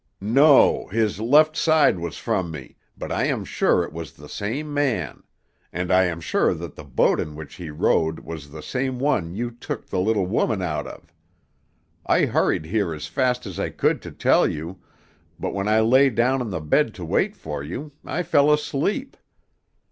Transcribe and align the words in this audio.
"No, 0.19 0.87
his 0.87 1.19
left 1.19 1.55
side 1.55 1.99
was 1.99 2.17
from 2.17 2.49
me, 2.49 2.75
but 2.97 3.11
I 3.11 3.25
am 3.25 3.45
sure 3.45 3.83
it 3.83 3.93
was 3.93 4.13
the 4.13 4.27
same 4.27 4.73
man. 4.73 5.21
And 5.71 5.91
I 5.91 6.05
am 6.05 6.19
sure 6.19 6.55
that 6.55 6.73
the 6.75 6.83
boat 6.83 7.19
in 7.19 7.35
which 7.35 7.53
he 7.57 7.69
rowed 7.69 8.21
was 8.21 8.49
the 8.49 8.63
same 8.63 8.97
one 8.97 9.35
you 9.35 9.51
took 9.51 9.85
the 9.85 9.99
little 9.99 10.25
woman 10.25 10.59
out 10.59 10.87
of. 10.87 11.13
I 12.03 12.25
hurried 12.25 12.65
here 12.65 12.95
as 12.95 13.05
fast 13.05 13.45
as 13.45 13.59
I 13.59 13.69
could 13.69 14.01
to 14.01 14.11
tell 14.11 14.47
you, 14.49 14.79
but 15.39 15.53
when 15.53 15.67
I 15.67 15.81
lay 15.81 16.09
down 16.09 16.41
on 16.41 16.49
the 16.49 16.61
bed 16.61 16.95
to 16.95 17.05
wait 17.05 17.35
for 17.35 17.61
you, 17.61 17.91
I 18.03 18.23
fell 18.23 18.51
asleep. 18.51 19.15